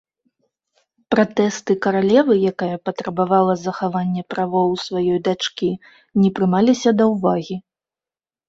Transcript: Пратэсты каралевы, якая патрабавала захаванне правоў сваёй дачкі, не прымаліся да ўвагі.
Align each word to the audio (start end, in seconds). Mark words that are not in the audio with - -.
Пратэсты 1.15 1.71
каралевы, 1.83 2.33
якая 2.51 2.71
патрабавала 2.89 3.53
захаванне 3.67 4.23
правоў 4.35 4.69
сваёй 4.85 5.19
дачкі, 5.29 5.71
не 6.23 6.29
прымаліся 6.41 6.89
да 7.03 7.13
ўвагі. 7.13 7.55